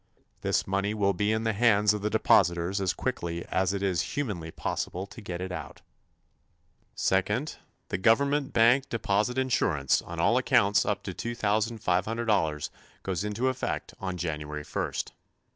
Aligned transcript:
This 0.41 0.65
money 0.65 0.95
will 0.95 1.13
be 1.13 1.31
in 1.31 1.43
the 1.43 1.53
hands 1.53 1.93
of 1.93 2.01
the 2.01 2.09
depositors 2.09 2.81
as 2.81 2.91
quickly 2.91 3.45
as 3.45 3.71
it 3.71 3.83
is 3.83 4.01
humanly 4.17 4.49
possible 4.49 5.05
to 5.05 5.21
get 5.21 5.41
it 5.41 5.51
out. 5.51 5.83
Second, 6.95 7.57
the 7.89 7.99
Government 7.99 8.51
Bank 8.51 8.89
Deposit 8.89 9.37
Insurance 9.37 10.01
on 10.01 10.19
all 10.19 10.37
accounts 10.39 10.87
up 10.87 11.03
to 11.03 11.13
$2500 11.13 12.69
goes 13.03 13.23
into 13.23 13.47
effect 13.47 13.93
on 13.99 14.17
January 14.17 14.63
first. 14.63 15.13